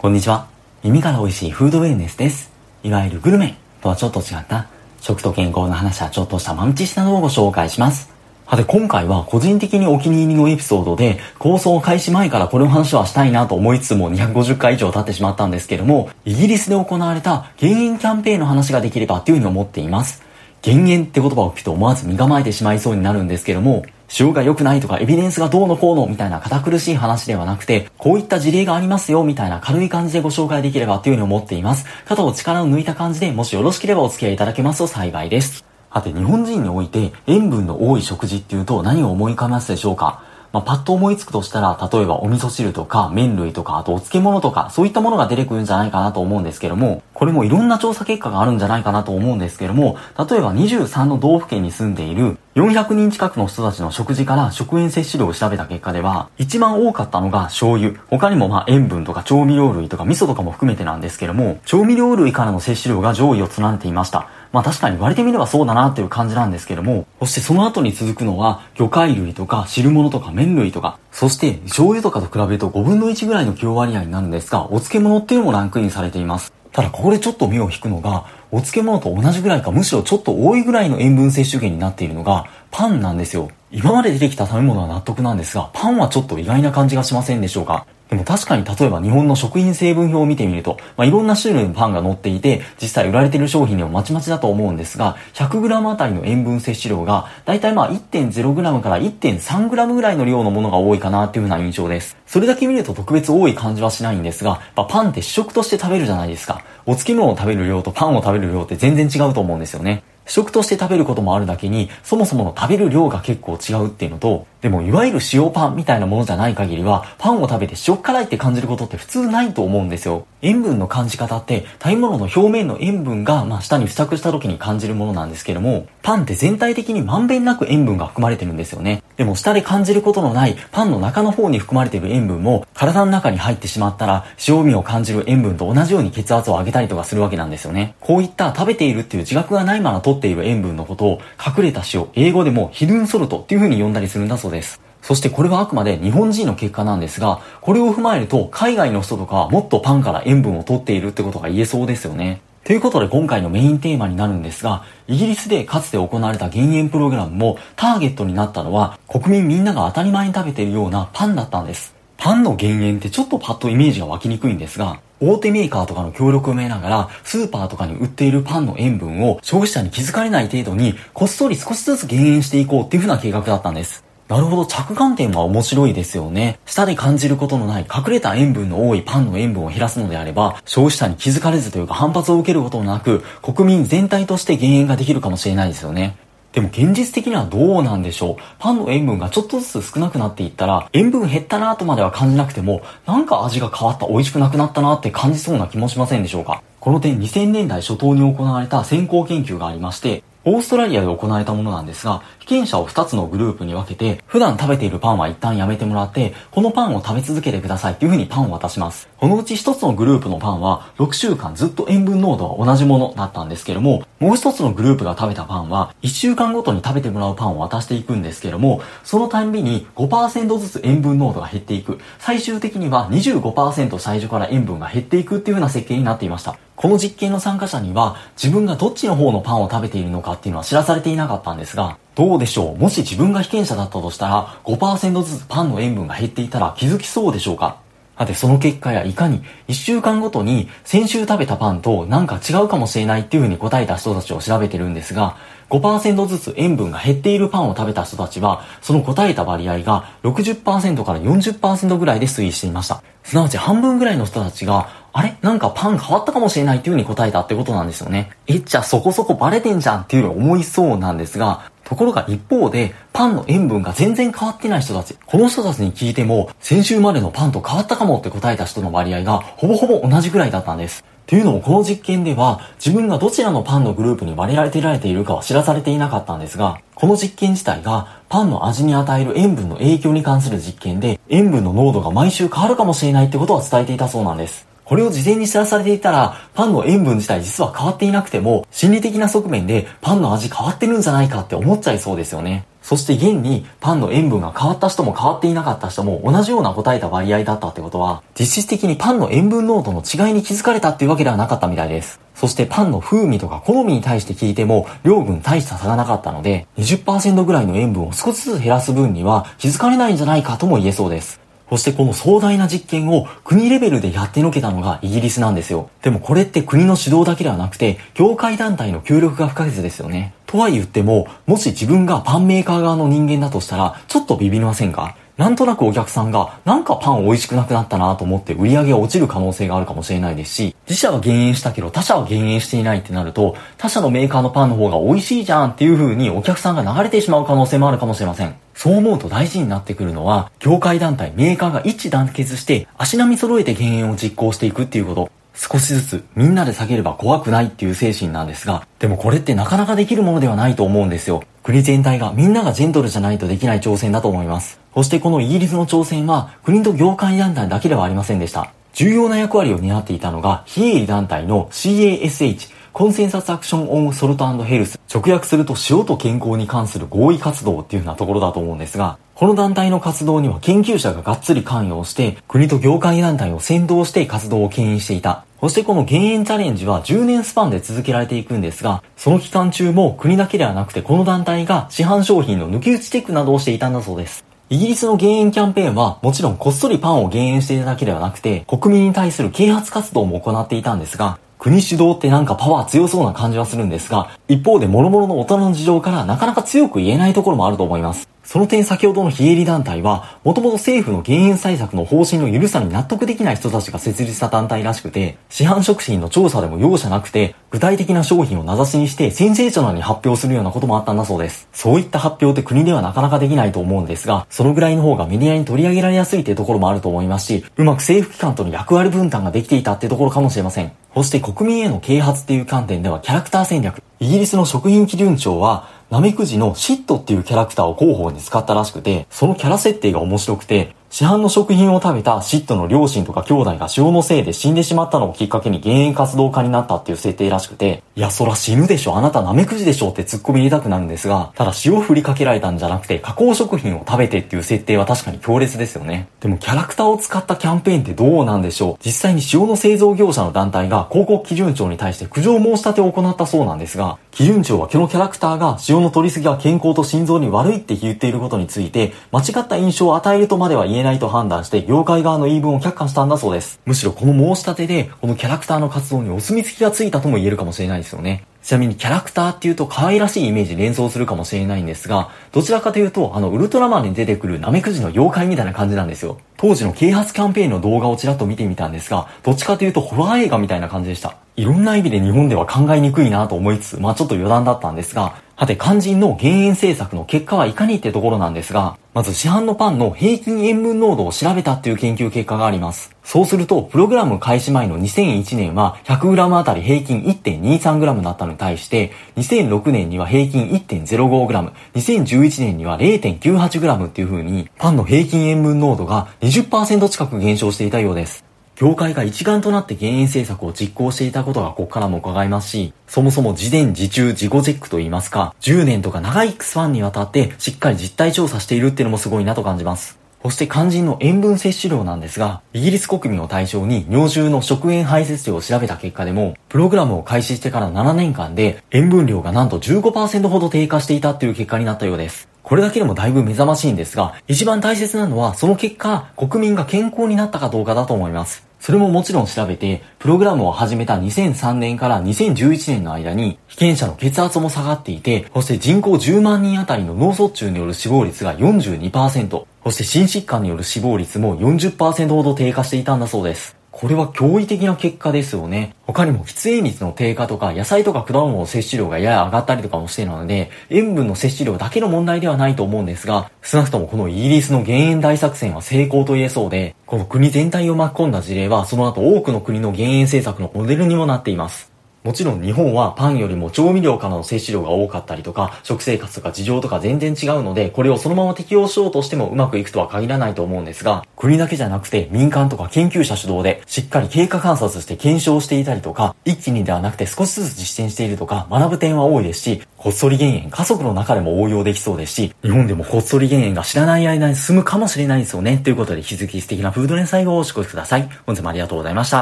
[0.00, 0.46] こんにちは。
[0.82, 2.50] 耳から美味しいフードウェルネスです。
[2.82, 4.66] いわゆるグルメとはちょっと違った
[5.02, 8.08] 食と健康の話はちょっとしたマルチしたのをご紹介します。
[8.46, 20.22] はて、今回は個人的にお気に入りのエピソードで、構想開始前からこれの話はしたいなと思いつつも250回以上経ってしまったんですけども、イギリスで行われた減塩キャンペーンの話ができればっていうふうに思っています。
[20.62, 23.84] 減塩って言葉を聞くと思わず身構えてしまいそうになるんですけども、
[24.18, 31.86] 塩が良くないとかエビデンスがどうのこうのみたいな堅苦しい話ではなくて、こういった事例がありますよみたいな軽い感じでご紹介できればというふうに思っています。
[32.06, 35.64] 肩を力を抜いた感じでもしよろしければお付き合いいただけますと幸いです。
[35.92, 40.24] さて、日本人において塩分の多い食事っていうと何を思い浮かべますでしょうか？
[40.52, 57.94] まあ、パッと思いつくとしたら、例えばお味噌汁とか麺類とか、あとお漬物とか、そういったものが出てくるんじゃないかなと思うんですけども、これもいろんな調査結果があるんじゃないかなと思うんですけども、例えば23の道府県に住んでいる400人近くの人たちの食事から食塩摂取量を調べた結果では、一番多かったのが醤油。
[58.08, 64.26] 他にもまあ塩分とか調味料類とか味噌とかも含めてなんですけども、調味料類からの摂取量が上位を連ねていました。
[64.52, 76.52] まあ確かに言われてみればそうだなっていう感じなんですけども、そしてその後に続くのは、魚介類とか汁物とか麺類とか、そして醤油とかと比べると5分の1ぐらいの強割合になるんですが、お漬物っていうのもランクインされています。
[76.72, 83.50] ただここでちょっと目を引くのが、お漬物と同じぐらいかむしろちょっと多いぐらいの塩分摂取源になっているのがパンなんですよ。
[83.72, 87.86] 今まで出てきた食べ物は納得なんですが、パンはちょっと意外な感じがしませんでしょうか？
[88.08, 102.16] でも確かに例えば日本の食品成分表を見てみると、まあ、いろんな種類のパンが載っていて、実際売られている商品にもまちまちだと思うんですが、100g あたりの塩分摂取量が、だいたいまあ 1.0g から 1.3g ぐらいの量のものが多いかなっていうふうな印象です。
[102.26, 106.64] それだけ見ると特別多い感じはしないんですが、まあ、パンって主食として食べるじゃないですか。
[106.86, 110.02] お漬物を食べる量とパンを食べる量って全然違うと思うんですよね。
[110.26, 120.26] 食として食べることもあるだけに、そもそもの食べる量が結構違うっていうのと、でもいわゆる塩パンみたいなものじゃない限りは、パンを食べて塩辛いって感じることって普通ないと思うんですよ。
[120.42, 129.02] 塩分の感じ方って、食べ物の表面の塩分が、まあ、舌に付着した時に感じるものなんですけども、パンって全体的にまんべんなく塩分が含まれてるんですよね。
[129.16, 137.94] でも舌で感じることのないパンの中の方に含まれている塩分も、体の中に入ってしまったら、塩味を感じる塩分と同じように血圧を上げたりとかするわけなんですよね。
[138.00, 144.80] こういった食べているっていう自覚がないまま取っている塩分のことを、隠れた塩、英語でもヒルンソルトっていう風に呼んだりするんだそうです。
[145.00, 152.42] そしてこれはあくまで日本人の結果なんですが、これを踏まえると海外の人とかはもっとパンから塩分を取っているってことが言えそうですよね。
[152.64, 161.94] ということで今回のメインテーマになるんですが、イギリスでかつて行われた減塩プログラムもターゲットになったのは国民みんなが当たり前に食べているようなパンだったんです。
[162.18, 174.04] パンの減塩ってちょっとパッとイメージが湧きにくいんですが、大手メーカーとかの協力を得ながら、スーパーとかに売っているパンの塩分を消費者に気づかれない程度に、こっそり少しずつ減塩していこうっていう風な計画だったんです。
[174.30, 176.60] なるほど、着眼点は面白いですよね。
[176.64, 186.16] 舌で感じることのない隠れた塩分の多いパンの塩分を減らすのであれば、消費者に気づかれずというか反発を受けることなく、国民全体として減塩ができるかもしれないですよね。
[186.52, 188.36] でも現実的にはどうなんでしょう。
[188.58, 196.62] パンの塩分がちょっとずつ少なくなっていったら、塩分減ったなとまでは感じなくても、なんか味が変わった、美味しくなくなったなって感じそうな気もしませんでしょうか。
[196.80, 209.08] この点2000年代初頭に行われた先行研究がありまして、オーストラリアで行われたものなんですが、被験者を2つのグループに分けて、普段食べているパンは一旦やめてもらって、このパンを食べ続けてくださいっていう風にパンを渡します。
[209.18, 222.00] このうち1つのグループのパンは、6週間ずっと塩分濃度は同じものだったんですけども、もう1つのグループが食べたパンは、1週間ごとに食べてもらうパンを渡していくんですけども、そのたんびに5%ずつ塩分濃度が減っていく。
[222.18, 226.56] 最終的には25%最初から塩分が減っていくっていう風な設計になっていました。
[226.80, 232.78] この実験の参加者には自分がどっちの方のパンを食べているのかっていうのは知らされていなかったんですが、どうでしょう？
[232.78, 237.82] もし自分が被験者だったとしたら5%ずつパンの塩分が減っていたら気づきそうでしょうか？
[238.20, 245.38] さて、その結果やいかに1週間ごとに先週食べたパンとなんか違うかもしれないっていう風に答えた人たちを調べてるんですが、
[245.70, 253.02] 5%ずつ塩分が減っているパンを食べた人たちは、その答えた割合が60%から40%ぐらいで推移していました。
[253.24, 255.38] すなわち半分ぐらいの人たちが、あれ？
[255.40, 258.32] なんかパン変わったかもしれないっていう風に答えたってことなんですよね。
[258.46, 265.16] え、じゃそこそこバレてんじゃんっていうふうに思いそうなんですが、ところが一方で、パンの塩分が全然変わってない人たち。
[265.26, 271.02] この人たちに聞いても、先週までのパンと変わったかもって答えた人の割合が、ほぼほぼ同じぐらいだったんです。
[271.26, 284.69] というのもこの実験では自分がどちらのパンのグループに割り当てられているかは知らされていなかったんですが、この実験自体がパンの味に与える塩分の影響に関する実験で塩分の濃度が毎週変わるかもしれないってことは伝えていたそうなんです。
[284.90, 292.66] これを事前に知らされていたら、パンの塩分自体実は変わっていなくても、心理的な側面でパンの味変わってるんじゃないかって思っちゃいそうですよね。
[292.82, 302.18] そして現にパンの塩分が変わった人も変わっていなかった人も同じような答えた割合だったってことは、実質的にパンの塩分濃度の違いに気づかれたっていうわけではなかったみたいです。
[302.34, 311.38] そしてパンの風味とか好みに対して聞いても量分大した差がなかったので、20%ぐらいの塩分を少しずつ減らす分には気づかれないんじゃないかとも言えそうです。
[311.70, 315.88] そしてこの壮大な実験を国レベルでやってのけたのがイギリスなんですよ。
[316.02, 320.34] でもこれって国の指導だけではなくて、業界団体の協力が不可欠ですよね。
[320.46, 325.16] とは言っても、もし自分がパンメーカー側の人間だとしたら、ちょっとビビりませんか？
[325.36, 338.54] なんとなくお客さんが、なんかパン美味しくなくなったなと思って売り上げが落ちる可能性があるかもしれないですし、自社は減塩したけど他社は減塩していないってなると、他社のメーカーのパンの方が美味しいじゃんっていう風にお客さんが流れてしまう可能性もあるかもしれません。
[338.82, 345.30] そう思うと大事になってくるのは、業界団体、メーカーが一致団結して足並み揃えて減塩を実行していくっていうこと。
[345.54, 351.42] 少しずつみんなで下げれば怖くないっていう精神なんですが、でもこれってなかなかできるものではないと思うんですよ。
[351.62, 354.80] 国全体がみんながジェントルじゃないとできない挑戦だと思います。
[354.94, 358.72] そしてこのイギリスの挑戦は国と業界団体だけではありませんでした。
[358.94, 364.98] 重要な役割を担っていたのが非営利団体の CASH コンセンサスアクションオンソルトヘルス。
[365.12, 375.44] 直訳すると塩と健康に関する合意活動っていうようなところだと思うんですが、この団体の活動には研究者ががっつり関与して、国と業界団体を先導して活動を牽引していた。
[375.60, 384.44] そしてこの減塩チャレンジは10年スパンで続けられていくんですが、その期間中も国だけではなくてこの団体が市販商品の抜き打ちチェックなどをしていたんだそうです。
[384.68, 398.29] イギリスの減塩キャンペーンはもちろんこっそりパンを減塩していただけではなくて国民に対する啓発活動も行っていたんですが国主導ってなんかパワー強そうな感じはするんですが、一方で諸々の大人の事情からなかなか強く言えないところもあると思います。
[398.50, 411.68] その点先ほどの非営利団体は、もともと政府の減塩対策の方針の緩さに納得できない人たちが設立した団体らしくて、市販食品の調査でも容赦なくて、具体的な商品を名指しにしてセンセーショナルに発表するようなこともあったんだそうです。
[411.72, 420.90] そういった発表って国ではなかなかできないと思うんですが、そのぐらいの方がメディアに取り上げられやすいってところもあると思いますし、うまく政府機関との役割分担ができていたってところかもしれません。
[421.14, 424.02] そして国民への啓発っていう観点ではキャラクター戦略。
[424.18, 446.28] イギリスの食品基準庁は、ナメクジのシットっていうキャラクターを広報に使ったらしくて、そのキャラ設定が面白くて、市販の食品を食べたシットの両親とか兄弟が塩のせいで死んでしまったのをきっかけに減塩活動家になったっていう設定らしくて、いや、そら死ぬでしょ、あなたナメクジでしょって突っ込み入れたくなるんですが、ただ塩振りかけられたんじゃなくて加工食品を食べてっていう設定は確かに強烈ですよね。
[446.38, 448.96] でもキャラクターを使ったキャンペーンってどうなんでしょう？
[449.04, 453.46] 実際に塩の製造業者の団体が広告基準庁に対して苦情申し立てを行った。
[453.46, 463.80] そうなんですが、基準庁はこのキャラクターが塩の取りすぎが健康と心臓に悪いって言っていることについて、間違った印象を与えるとまでは言えないと判断して、業界側の言い分を却下したんだそうです。
[463.86, 468.44] むしろこの申し立てで、このキャラクターの活動にお墨付きがついたとも言えるかもしれないですよね。
[468.62, 476.38] ちなみにキャラクターっていうと可愛らしいイメージ連想するかもしれないんですが、どちらかというと、あの、ウルトラマンに出てくるナメクジの妖怪みたいな感じなんですよ。
[476.58, 481.36] 当時の啓発キャンペーンの動画をちらっと見てみたんですが、どっちかというとホラー映画みたいな感じでした。
[481.56, 493.14] いろんな意味で日本では考えにくいなと思いつつ、まあちょっと余談だったんですが、はて肝心の減塩政策の結果はいかにってところなんですが、まず市販のパンの平均塩分濃度を調べたっていう研究結果があります。
[493.24, 508.49] そうすると、プログラム開始前の2001年は 100g あたり平均 1.23g だったのに対して、2006年には平均 1.05g、2011年には 0.98g っていう風に、パンの平均塩分濃度が20%近く減少していたようです。
[508.80, 520.18] 業界が一丸となって減塩政策を実行していたことがここからも伺えますし、そもそも自伝自中自己チェックといいますか、10年とか長いスパンにわたってしっかり実態調査しているっていうのもすごいなと感じます。
[520.42, 532.48] そして肝心の塩分摂取量なんですが、イギリス国民を対象に尿中の食塩排泄量を調べた結果でも、プログラムを開始してから7年間で塩分量がなんと15%ほど低下していたっていう結果になったようです。
[532.62, 538.69] これだけでもだいぶ目覚ましいんですが、一番大切なのはその結果、国民が健康になったかどうかだと思います。
[538.80, 553.79] それももちろん調べて、プログラムを始めた2003年から2011年の間に、被験者の血圧も下がっていて、そして人口10万人あたりの脳卒中による死亡率が42%、そして心疾患による死亡率も40%ほど低下していたんだそうです。
[553.92, 555.94] これは驚異的な結果ですよね。
[556.06, 571.89] 他にも喫煙率の低下とか野菜とか果物の摂取量がやや上がったりとかもしてるので、塩分の摂取量だけの問題ではないと思うんですが、少なくともこのイギリスの減塩大作戦は成功と言えそうで、この国全体を巻き込んだ事例はその後多くの国の減塩政策のモデルにもなっています。
[572.22, 595.78] もちろん日本はパンよりも調味料からの摂取量が多かったりとか、食生活とか事情とか全然違うので、これをそのまま適用しようとしてもうまくいくとは限らないと思うんですが、国だけじゃなくて民間とか研究者主導で、しっかり経過観察して検証していたりとか、一気にではなくて少しずつ実践しているとか、学ぶ点は多いですし、こっそり減塩、家族の中でも応用できそうですし、日本でもこっそり減塩が知らない間に進むかもしれないですよね。
[595.78, 598.28] ということで、引き続き素敵なフード連載をお過ごしください。
[598.44, 599.38] 本日もありがとうございました。